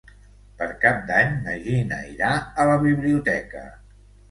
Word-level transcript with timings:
Per 0.61 0.67
Cap 0.85 1.03
d'Any 1.09 1.35
na 1.43 1.59
Gina 1.67 2.01
irà 2.15 2.33
a 2.65 2.67
la 2.73 2.81
biblioteca. 2.89 3.65